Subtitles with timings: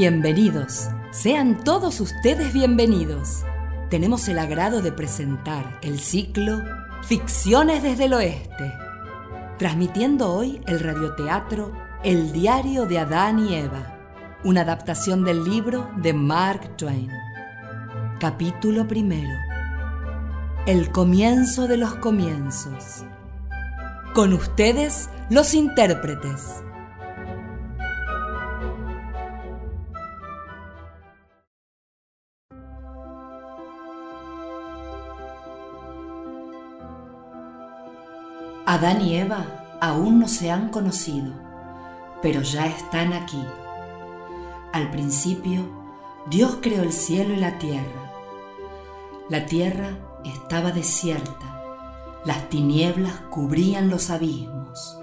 [0.00, 3.42] Bienvenidos, sean todos ustedes bienvenidos.
[3.90, 6.62] Tenemos el agrado de presentar el ciclo
[7.02, 8.72] Ficciones desde el Oeste,
[9.58, 11.72] transmitiendo hoy el radioteatro
[12.04, 13.98] El diario de Adán y Eva,
[14.44, 17.10] una adaptación del libro de Mark Twain.
[18.20, 19.36] Capítulo primero.
[20.66, 23.04] El comienzo de los comienzos.
[24.14, 26.62] Con ustedes, los intérpretes.
[38.78, 39.44] Adán y Eva
[39.80, 41.32] aún no se han conocido,
[42.22, 43.42] pero ya están aquí.
[44.72, 45.62] Al principio,
[46.30, 48.12] Dios creó el cielo y la tierra.
[49.28, 54.96] La tierra estaba desierta, las tinieblas cubrían los abismos.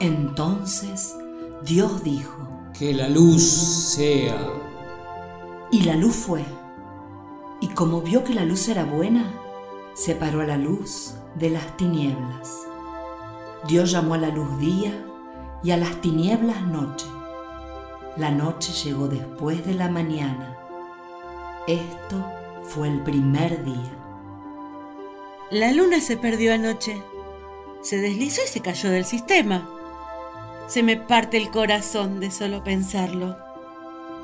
[0.00, 1.14] Entonces
[1.62, 4.48] Dios dijo, Que la luz sea.
[5.70, 6.42] Y la luz fue.
[7.60, 9.30] Y como vio que la luz era buena,
[9.92, 12.64] separó a la luz de las tinieblas.
[13.66, 14.92] Dios llamó a la luz día
[15.62, 17.06] y a las tinieblas noche.
[18.16, 20.58] La noche llegó después de la mañana.
[21.66, 22.22] Esto
[22.62, 23.90] fue el primer día.
[25.50, 27.02] La luna se perdió anoche.
[27.80, 29.66] Se deslizó y se cayó del sistema.
[30.66, 33.36] Se me parte el corazón de solo pensarlo.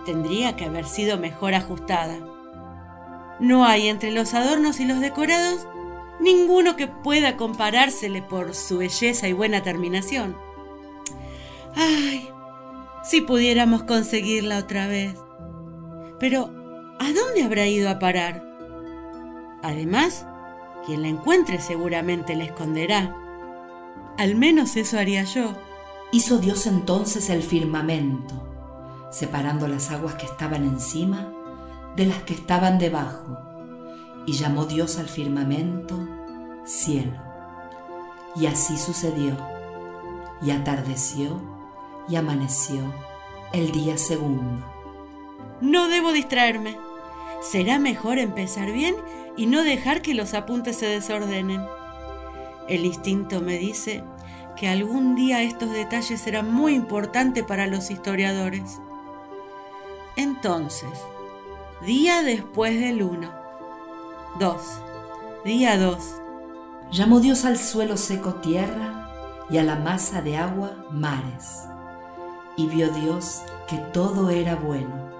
[0.04, 2.19] Tendría que haber sido mejor ajustada.
[3.38, 5.66] No hay entre los adornos y los decorados
[6.20, 10.36] ninguno que pueda comparársele por su belleza y buena terminación.
[11.74, 12.28] Ay,
[13.02, 15.14] si pudiéramos conseguirla otra vez.
[16.18, 16.50] Pero,
[16.98, 18.44] ¿a dónde habrá ido a parar?
[19.62, 20.26] Además,
[20.84, 23.16] quien la encuentre seguramente la esconderá.
[24.18, 25.54] Al menos eso haría yo.
[26.12, 31.32] Hizo Dios entonces el firmamento, separando las aguas que estaban encima
[31.97, 33.50] de las que estaban debajo
[34.26, 35.98] y llamó Dios al firmamento
[36.64, 37.12] cielo.
[38.36, 39.36] Y así sucedió.
[40.42, 41.41] Y atardeció
[42.08, 42.81] y amaneció
[43.53, 44.64] el día segundo.
[45.60, 46.78] No debo distraerme.
[47.42, 48.97] Será mejor empezar bien
[49.36, 51.62] y no dejar que los apuntes se desordenen.
[52.69, 54.04] El instinto me dice
[54.56, 58.78] que algún día estos detalles serán muy importantes para los historiadores.
[60.16, 60.91] Entonces,
[61.84, 63.39] día después del 1.
[64.38, 64.56] 2.
[65.44, 65.98] Día 2.
[66.92, 69.10] Llamó Dios al suelo seco tierra
[69.50, 71.64] y a la masa de agua mares.
[72.56, 75.10] Y vio Dios que todo era bueno.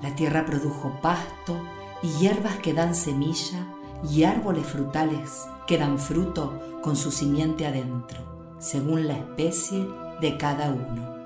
[0.00, 1.60] La tierra produjo pasto
[2.02, 3.66] y hierbas que dan semilla
[4.08, 9.86] y árboles frutales que dan fruto con su simiente adentro, según la especie
[10.20, 11.16] de cada uno.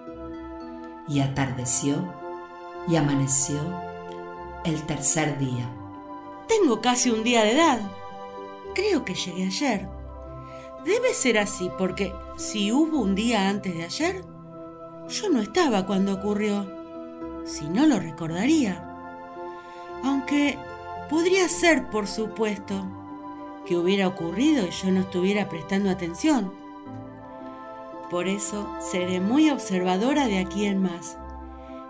[1.07, 1.97] Y atardeció
[2.89, 3.61] y amaneció
[4.65, 5.80] el tercer día.
[6.51, 7.79] Tengo casi un día de edad.
[8.75, 9.89] Creo que llegué ayer.
[10.85, 14.25] Debe ser así porque si hubo un día antes de ayer,
[15.09, 16.67] yo no estaba cuando ocurrió.
[17.45, 18.85] Si no lo recordaría.
[20.03, 20.59] Aunque
[21.09, 22.85] podría ser, por supuesto,
[23.65, 26.53] que hubiera ocurrido y yo no estuviera prestando atención.
[28.11, 31.17] Por eso seré muy observadora de aquí en más.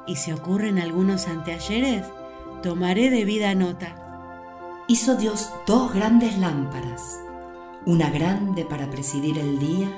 [0.06, 2.04] Y si ocurren algunos anteayeres,
[2.62, 4.00] tomaré debida nota
[4.90, 7.20] hizo Dios dos grandes lámparas,
[7.86, 9.88] una grande para presidir el día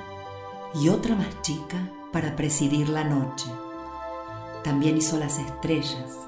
[0.75, 3.47] y otra más chica para presidir la noche.
[4.63, 6.19] También hizo las estrellas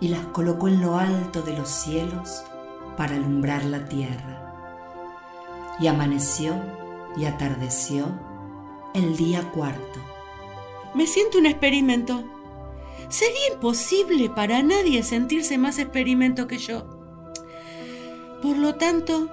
[0.00, 2.42] y las colocó en lo alto de los cielos
[2.96, 5.76] para alumbrar la tierra.
[5.78, 6.56] Y amaneció
[7.16, 8.06] y atardeció
[8.92, 10.00] el día cuarto.
[10.94, 12.24] Me siento un experimento.
[13.08, 16.99] Sería imposible para nadie sentirse más experimento que yo.
[18.42, 19.28] Por lo tanto,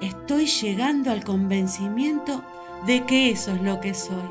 [0.00, 2.42] estoy llegando al convencimiento
[2.86, 4.30] de que eso es lo que soy.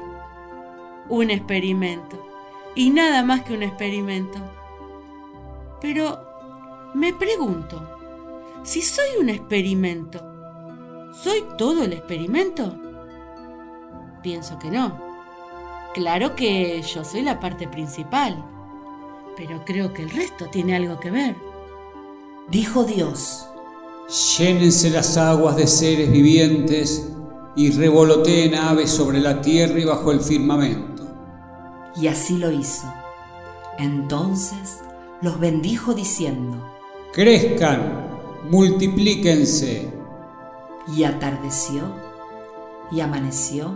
[1.10, 2.26] Un experimento.
[2.76, 4.40] Y nada más que un experimento.
[5.82, 6.20] Pero
[6.94, 7.82] me pregunto,
[8.64, 10.22] si soy un experimento,
[11.14, 12.76] ¿soy todo el experimento?
[14.24, 14.98] Pienso que no.
[15.94, 18.44] Claro que yo soy la parte principal,
[19.38, 21.36] pero creo que el resto tiene algo que ver.
[22.50, 23.48] Dijo Dios,
[24.08, 27.12] Llénense las aguas de seres vivientes
[27.56, 31.04] y revoloteen aves sobre la tierra y bajo el firmamento.
[31.96, 32.86] Y así lo hizo.
[33.80, 34.82] Entonces
[35.22, 36.64] los bendijo diciendo,
[37.14, 38.10] Crezcan,
[38.52, 39.92] multiplíquense.
[40.96, 41.82] Y atardeció
[42.92, 43.74] y amaneció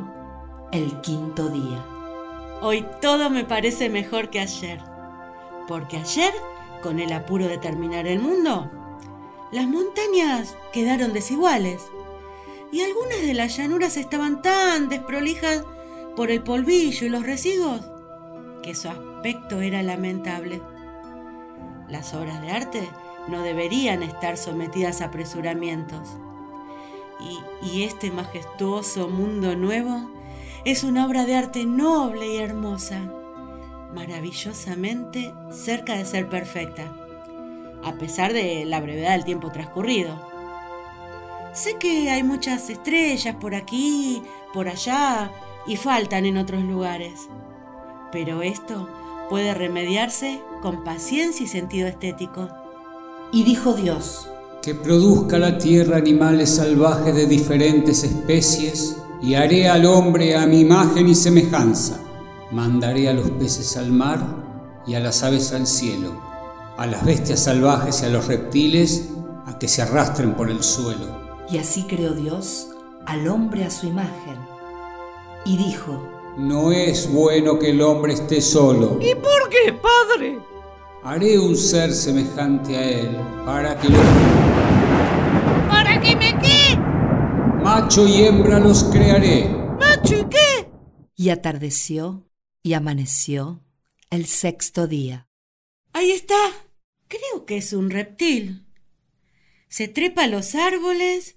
[0.72, 1.84] el quinto día.
[2.62, 4.80] Hoy todo me parece mejor que ayer.
[5.68, 6.34] Porque ayer,
[6.84, 8.70] con el apuro de terminar el mundo,
[9.52, 11.82] las montañas quedaron desiguales
[12.72, 15.64] y algunas de las llanuras estaban tan desprolijas
[16.16, 17.82] por el polvillo y los residuos
[18.62, 20.62] que su aspecto era lamentable.
[21.88, 22.88] Las obras de arte
[23.28, 26.10] no deberían estar sometidas a apresuramientos.
[27.20, 30.10] Y, y, este majestuoso mundo nuevo
[30.64, 33.12] es una obra de arte noble y hermosa,
[33.94, 36.96] maravillosamente cerca de ser perfecta,
[37.84, 40.20] a pesar de la brevedad del tiempo transcurrido.
[41.54, 44.22] Sé que hay muchas estrellas por aquí,
[44.54, 45.32] por allá,
[45.68, 47.28] y faltan en otros lugares,
[48.12, 48.88] pero esto
[49.30, 52.50] puede remediarse con paciencia y sentido estético.
[53.32, 54.30] Y dijo Dios,
[54.62, 60.62] que produzca la tierra animales salvajes de diferentes especies, y haré al hombre a mi
[60.62, 62.00] imagen y semejanza.
[62.52, 64.26] Mandaré a los peces al mar
[64.88, 66.29] y a las aves al cielo,
[66.80, 69.10] a las bestias salvajes y a los reptiles
[69.46, 71.08] a que se arrastren por el suelo.
[71.52, 72.70] Y así creó Dios
[73.06, 74.38] al hombre a su imagen.
[75.44, 76.02] Y dijo,
[76.38, 78.98] No es bueno que el hombre esté solo.
[79.02, 80.40] ¿Y por qué, padre?
[81.04, 84.00] Haré un ser semejante a él para que lo...
[85.68, 86.78] ¿Para que me qué?
[87.62, 89.50] Macho y hembra los crearé.
[89.78, 90.72] ¿Macho y qué?
[91.14, 92.24] Y atardeció
[92.64, 93.66] y amaneció
[94.12, 95.28] el sexto día.
[95.92, 96.36] Ahí está.
[97.10, 98.66] Creo que es un reptil.
[99.68, 101.36] Se trepa a los árboles,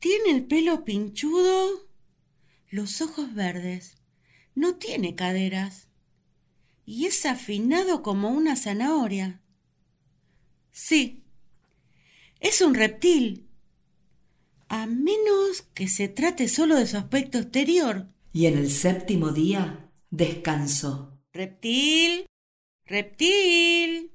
[0.00, 1.86] tiene el pelo pinchudo,
[2.70, 3.98] los ojos verdes,
[4.54, 5.88] no tiene caderas
[6.84, 9.40] y es afinado como una zanahoria.
[10.70, 11.22] Sí,
[12.40, 13.48] es un reptil,
[14.68, 18.08] a menos que se trate solo de su aspecto exterior.
[18.32, 21.18] Y en el séptimo día descansó.
[21.34, 22.24] Reptil,
[22.86, 24.11] reptil,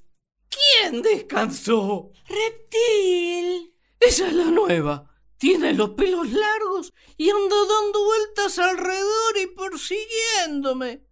[0.49, 2.11] ¿Quién descansó?
[2.27, 3.73] reptil.
[3.99, 5.11] Esa es la nueva.
[5.37, 11.03] Tiene los pelos largos y anda dando vueltas alrededor y persiguiéndome.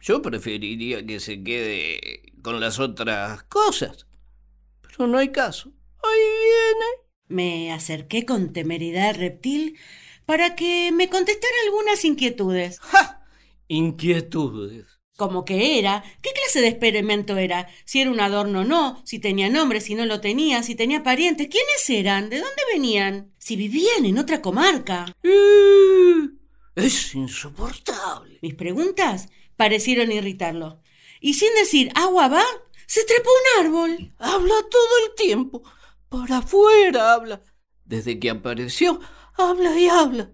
[0.00, 4.06] Yo preferiría que se quede con las otras cosas.
[4.82, 5.72] Pero no hay caso.
[6.02, 6.86] Ahí viene.
[7.28, 9.78] Me acerqué con temeridad al reptil
[10.26, 12.80] para que me contestara algunas inquietudes.
[12.80, 13.26] ¡Ja!
[13.68, 14.93] Inquietudes.
[15.16, 19.20] Como que era, qué clase de experimento era, si era un adorno o no, si
[19.20, 23.54] tenía nombre, si no lo tenía, si tenía parientes, quiénes eran, de dónde venían, si
[23.54, 25.06] vivían en otra comarca.
[25.22, 26.30] Eh,
[26.74, 28.40] Es insoportable.
[28.42, 30.82] Mis preguntas parecieron irritarlo.
[31.20, 32.44] Y sin decir agua va,
[32.86, 34.14] se trepó un árbol.
[34.18, 35.62] Habla todo el tiempo.
[36.08, 37.40] Para afuera habla.
[37.84, 38.98] Desde que apareció,
[39.36, 40.32] habla y habla.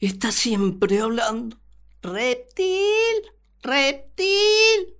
[0.00, 1.58] Está siempre hablando.
[2.02, 3.22] Reptil,
[3.66, 4.96] reptil.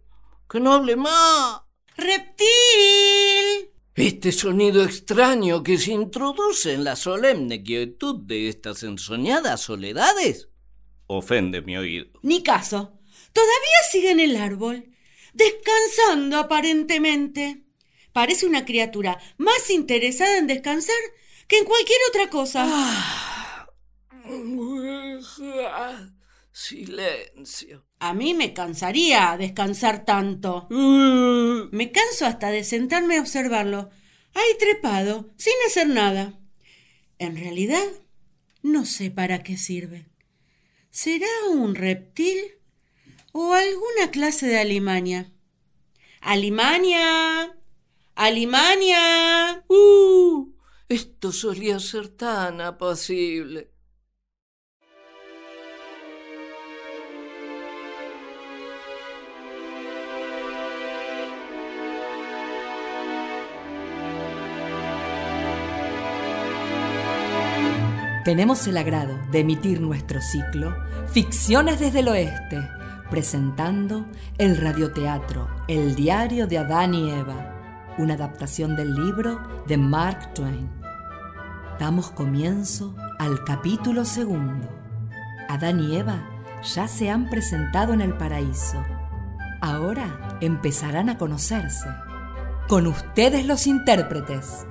[0.48, 1.62] Que no hable más.
[1.96, 3.70] ¡Reptil!
[3.94, 10.48] Este sonido extraño que se introduce en la solemne quietud de estas ensoñadas soledades
[11.06, 12.06] ofende mi oído.
[12.22, 12.92] Ni caso.
[13.32, 14.90] Todavía sigue en el árbol,
[15.32, 17.62] descansando aparentemente.
[18.12, 20.96] Parece una criatura más interesada en descansar
[21.48, 23.66] que en cualquier otra cosa.
[26.58, 27.84] Silencio.
[27.98, 30.66] A mí me cansaría descansar tanto.
[30.70, 33.90] Me canso hasta de sentarme a observarlo,
[34.32, 36.40] ahí trepado, sin hacer nada.
[37.18, 37.84] En realidad,
[38.62, 40.06] no sé para qué sirve.
[40.88, 42.38] ¿Será un reptil
[43.32, 45.34] o alguna clase de alimaña?
[46.22, 47.54] ¡Alimaña!
[48.14, 49.62] ¡Alimaña!
[49.68, 50.54] Uh,
[50.88, 53.75] esto solía ser tan apacible.
[68.26, 70.76] Tenemos el agrado de emitir nuestro ciclo
[71.12, 72.68] Ficciones desde el Oeste,
[73.08, 74.04] presentando
[74.36, 80.68] el radioteatro El diario de Adán y Eva, una adaptación del libro de Mark Twain.
[81.78, 84.68] Damos comienzo al capítulo segundo.
[85.48, 86.28] Adán y Eva
[86.64, 88.84] ya se han presentado en el paraíso.
[89.60, 91.88] Ahora empezarán a conocerse.
[92.66, 94.66] Con ustedes los intérpretes.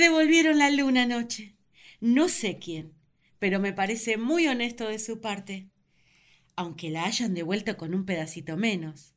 [0.00, 1.58] Devolvieron la luna anoche.
[2.00, 2.94] No sé quién,
[3.38, 5.68] pero me parece muy honesto de su parte.
[6.56, 9.14] Aunque la hayan devuelto con un pedacito menos.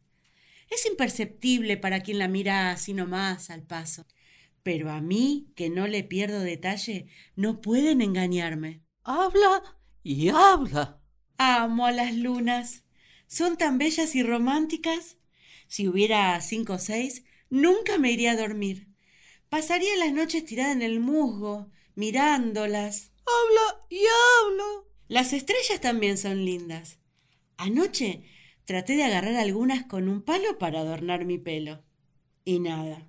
[0.70, 4.06] Es imperceptible para quien la mira así nomás al paso.
[4.62, 8.82] Pero a mí, que no le pierdo detalle, no pueden engañarme.
[9.04, 11.00] Habla y habla.
[11.38, 12.84] Amo a las lunas.
[13.28, 15.16] Son tan bellas y románticas.
[15.70, 18.93] Si hubiera cinco o seis, nunca me iría a dormir.
[19.54, 23.12] Pasaría las noches tirada en el musgo, mirándolas.
[23.20, 24.66] Habla y habla.
[25.08, 26.98] Las estrellas también son lindas.
[27.58, 28.24] Anoche
[28.66, 31.84] traté de agarrar algunas con un palo para adornar mi pelo.
[32.44, 33.08] Y nada.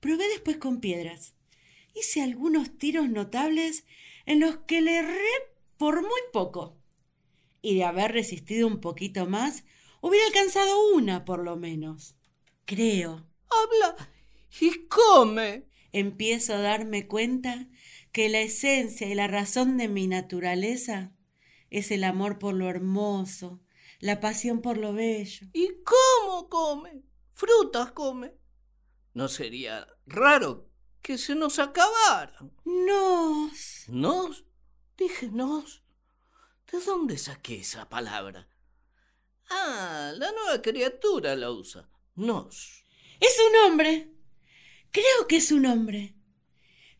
[0.00, 1.36] Probé después con piedras.
[1.94, 3.84] Hice algunos tiros notables
[4.26, 5.34] en los que le erré
[5.76, 6.82] por muy poco.
[7.62, 9.62] Y de haber resistido un poquito más,
[10.00, 12.16] hubiera alcanzado una por lo menos.
[12.64, 13.24] Creo.
[13.48, 14.13] Habla
[14.60, 15.66] y come.
[15.92, 17.68] Empiezo a darme cuenta
[18.12, 21.12] que la esencia y la razón de mi naturaleza
[21.70, 23.60] es el amor por lo hermoso,
[24.00, 25.46] la pasión por lo bello.
[25.52, 27.02] ¿Y cómo come?
[27.34, 28.34] Frutas come.
[29.12, 30.68] ¿No sería raro
[31.02, 32.52] que se nos acabaran?
[32.64, 33.84] Nos.
[33.88, 34.44] ¿Nos?
[34.96, 35.82] Dije nos.
[36.70, 38.48] ¿De dónde saqué esa palabra?
[39.50, 41.88] Ah, la nueva criatura la usa.
[42.14, 42.84] Nos.
[43.20, 44.13] Es un hombre.
[44.94, 46.14] Creo que es un hombre.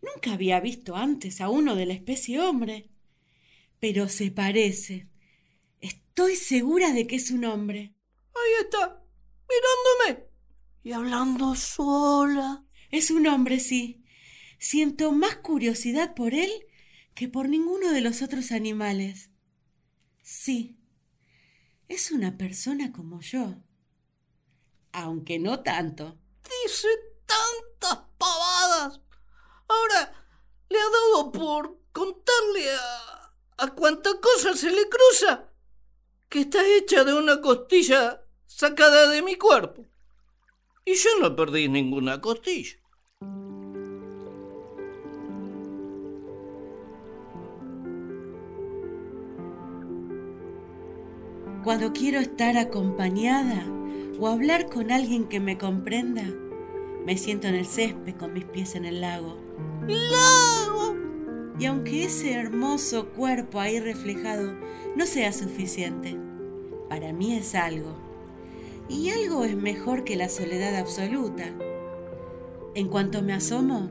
[0.02, 2.90] Nunca había visto antes a uno de la especie hombre.
[3.78, 5.06] Pero se parece.
[5.80, 7.94] Estoy segura de que es un hombre.
[8.34, 9.00] Ahí está,
[9.48, 10.26] mirándome
[10.82, 12.64] y hablando sola.
[12.90, 14.04] Es un hombre, sí.
[14.58, 16.50] Siento más curiosidad por él
[17.14, 19.30] que por ninguno de los otros animales.
[20.20, 20.80] Sí,
[21.86, 23.54] es una persona como yo.
[24.90, 26.18] Aunque no tanto.
[26.64, 26.88] Dice
[27.26, 27.73] pavadas.
[29.68, 30.12] Ahora
[30.68, 35.48] le ha dado por contarle a, a cuánta cosa se le cruza
[36.28, 39.86] que está hecha de una costilla sacada de mi cuerpo.
[40.84, 42.76] Y yo no perdí ninguna costilla.
[51.64, 53.64] Cuando quiero estar acompañada
[54.18, 56.24] o hablar con alguien que me comprenda,
[57.06, 59.43] me siento en el césped con mis pies en el lago.
[59.88, 60.96] ¡Lago!
[61.58, 64.54] Y aunque ese hermoso cuerpo ahí reflejado
[64.96, 66.16] no sea suficiente,
[66.88, 67.94] para mí es algo.
[68.88, 71.44] Y algo es mejor que la soledad absoluta.
[72.74, 73.90] En cuanto me asomo,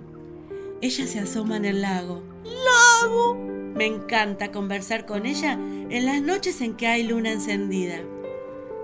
[0.82, 2.22] ella se asoma en el lago.
[2.44, 3.36] ¡Lago!
[3.76, 8.02] Me encanta conversar con ella en las noches en que hay luna encendida.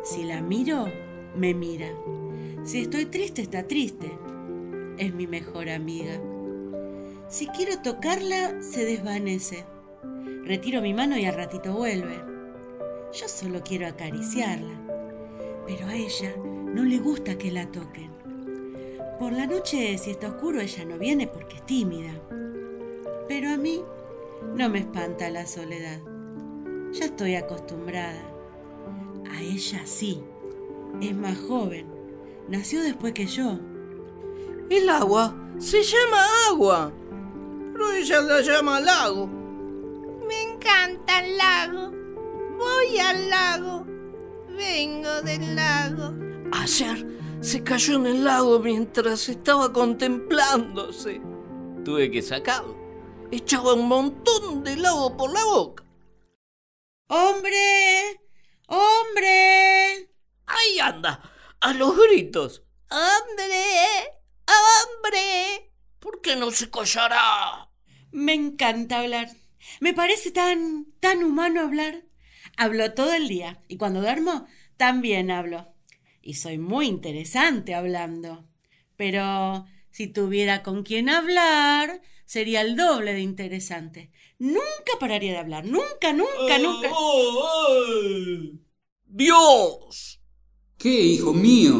[0.03, 0.87] Si la miro,
[1.35, 1.89] me mira.
[2.63, 4.11] Si estoy triste, está triste.
[4.97, 6.19] Es mi mejor amiga.
[7.29, 9.63] Si quiero tocarla, se desvanece.
[10.45, 12.19] Retiro mi mano y al ratito vuelve.
[13.13, 14.73] Yo solo quiero acariciarla.
[15.67, 16.33] Pero a ella
[16.73, 18.09] no le gusta que la toquen.
[19.19, 22.19] Por la noche, si está oscuro, ella no viene porque es tímida.
[23.27, 23.83] Pero a mí
[24.55, 25.99] no me espanta la soledad.
[26.93, 28.23] Ya estoy acostumbrada.
[29.29, 30.19] A ella sí.
[30.99, 31.85] Es más joven.
[32.47, 33.59] Nació después que yo.
[34.71, 36.91] El agua se llama agua.
[37.79, 39.25] Pero ella la llama lago.
[40.27, 41.91] Me encanta el lago.
[42.57, 43.85] Voy al lago.
[44.49, 46.13] Vengo del lago.
[46.51, 47.07] Ayer
[47.39, 51.21] se cayó en el lago mientras estaba contemplándose.
[51.85, 52.75] Tuve que sacarlo.
[53.31, 55.85] Echaba un montón de lago por la boca.
[57.07, 58.19] ¡Hombre!
[58.67, 60.11] ¡Hombre!
[60.47, 61.21] Ahí anda,
[61.61, 62.61] a los gritos.
[62.91, 64.19] ¡Hombre!
[64.47, 65.71] ¡Hombre!
[65.99, 67.68] ¿Por qué no se callará?
[68.11, 69.29] Me encanta hablar.
[69.79, 72.03] Me parece tan, tan humano hablar.
[72.57, 74.47] Hablo todo el día y cuando duermo
[74.77, 75.73] también hablo.
[76.21, 78.45] Y soy muy interesante hablando.
[78.95, 84.11] Pero si tuviera con quién hablar, sería el doble de interesante.
[84.37, 85.65] Nunca pararía de hablar.
[85.65, 86.89] Nunca, nunca, nunca.
[89.05, 90.21] ¡Dios!
[90.77, 91.73] ¿Qué, hijo mío?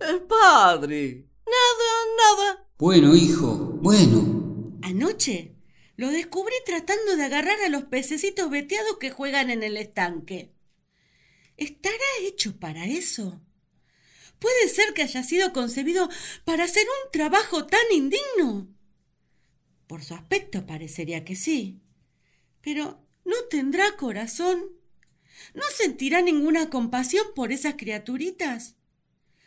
[0.00, 1.26] El padre.
[1.46, 2.68] Nada, nada.
[2.78, 4.33] Bueno, hijo, bueno.
[4.84, 5.54] Anoche
[5.96, 10.52] lo descubrí tratando de agarrar a los pececitos veteados que juegan en el estanque.
[11.56, 13.40] ¿Estará hecho para eso?
[14.38, 16.10] ¿Puede ser que haya sido concebido
[16.44, 18.68] para hacer un trabajo tan indigno?
[19.86, 21.80] Por su aspecto parecería que sí.
[22.60, 24.70] Pero ¿no tendrá corazón?
[25.54, 28.76] ¿No sentirá ninguna compasión por esas criaturitas?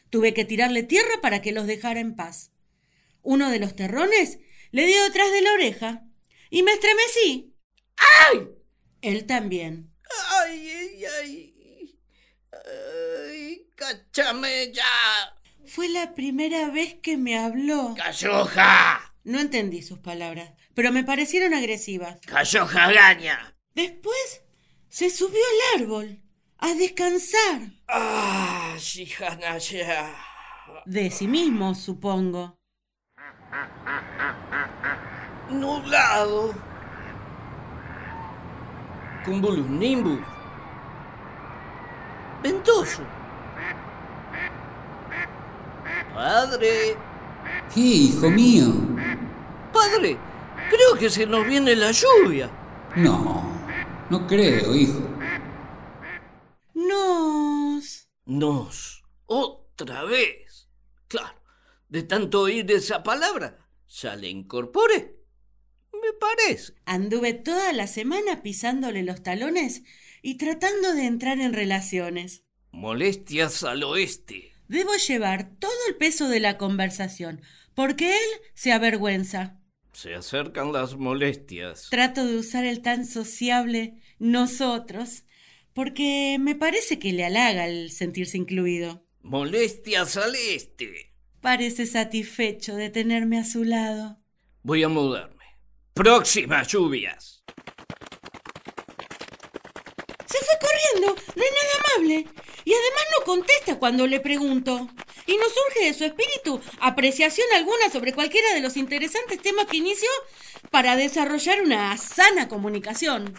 [0.10, 2.50] Tuve que tirarle tierra para que los dejara en paz.
[3.22, 4.40] Uno de los terrones
[4.72, 6.04] le dio detrás de la oreja
[6.50, 7.56] y me estremecí.
[8.32, 8.50] ¡Ay!
[9.02, 9.94] Él también.
[10.42, 12.00] ¡Ay, ay, ay!
[12.52, 14.84] ¡Ay, cáchame ya!
[15.66, 17.94] Fue la primera vez que me habló.
[17.96, 19.14] ¡Calloja!
[19.24, 22.18] No entendí sus palabras, pero me parecieron agresivas.
[22.26, 23.56] ¡Cayó jagaña!
[23.76, 24.42] Después
[24.90, 25.42] se subió
[25.74, 26.22] al árbol
[26.58, 27.62] a descansar.
[27.88, 30.16] ¡Ah, Shihanaya!
[30.86, 32.57] De sí mismo, supongo.
[35.50, 36.54] Nublado.
[39.70, 40.20] Nimbus.
[42.42, 43.02] Ventoso.
[46.14, 46.96] Padre.
[47.74, 48.74] ¿Qué, hijo mío?
[49.74, 50.18] Padre,
[50.70, 52.50] creo que se nos viene la lluvia.
[52.96, 53.44] No,
[54.10, 55.02] no creo, hijo.
[56.74, 58.08] Nos.
[58.26, 59.04] Nos.
[59.26, 60.70] Otra vez.
[61.08, 61.38] Claro,
[61.98, 63.58] de tanto oír esa palabra,
[63.90, 65.18] ya le incorporé.
[65.92, 66.74] Me parece.
[66.86, 69.82] Anduve toda la semana pisándole los talones
[70.22, 72.44] y tratando de entrar en relaciones.
[72.72, 74.54] Molestias al oeste.
[74.68, 77.42] Debo llevar todo el peso de la conversación,
[77.74, 79.60] porque él se avergüenza.
[79.92, 81.88] Se acercan las molestias.
[81.90, 85.24] Trato de usar el tan sociable nosotros,
[85.74, 89.04] porque me parece que le halaga el sentirse incluido.
[89.24, 91.07] Molestias al este.
[91.42, 94.18] Parece satisfecho de tenerme a su lado.
[94.64, 95.46] Voy a mudarme.
[95.94, 97.44] Próximas lluvias.
[100.26, 101.22] Se fue corriendo.
[101.36, 102.28] No es nada amable.
[102.66, 104.90] Y además no contesta cuando le pregunto.
[105.26, 109.78] Y no surge de su espíritu apreciación alguna sobre cualquiera de los interesantes temas que
[109.78, 110.10] inició
[110.72, 113.34] para desarrollar una sana comunicación.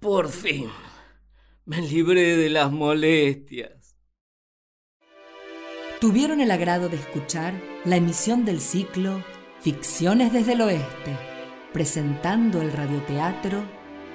[0.00, 0.70] Por fin,
[1.64, 3.77] me libré de las molestias.
[6.00, 9.24] Tuvieron el agrado de escuchar la emisión del ciclo
[9.60, 11.18] Ficciones desde el Oeste,
[11.72, 13.64] presentando el radioteatro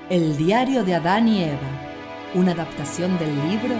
[0.09, 1.91] El diario de Adán y Eva,
[2.35, 3.75] una adaptación del libro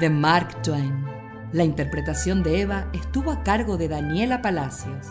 [0.00, 1.04] de Mark Twain.
[1.52, 5.08] La interpretación de Eva estuvo a cargo de Daniela Palacios,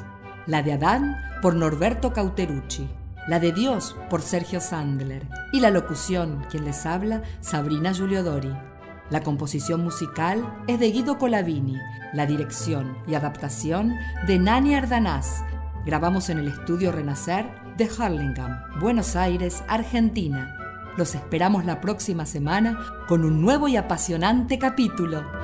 [0.47, 2.89] la de Adán por Norberto Cauterucci,
[3.27, 8.70] la de Dios por Sergio Sandler y la locución, quien les habla, Sabrina Giuliodori.
[9.11, 11.77] La composición musical es de Guido Colavini,
[12.13, 15.43] la dirección y adaptación de Nani Ardanaz.
[15.85, 17.45] Grabamos en el estudio Renacer
[17.75, 20.55] de Harlingham, Buenos Aires, Argentina.
[20.95, 25.40] Los esperamos la próxima semana con un nuevo y apasionante capítulo.